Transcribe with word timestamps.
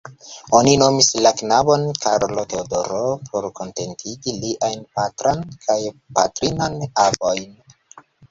Oni 0.59 0.71
nomis 0.83 1.09
la 1.25 1.31
knabon 1.41 1.83
Karlo-Teodoro 2.05 3.01
por 3.27 3.45
kontentigi 3.61 4.33
liajn 4.47 4.81
patran 4.97 5.45
kaj 5.69 5.79
patrinan 6.21 6.81
avojn. 7.07 7.47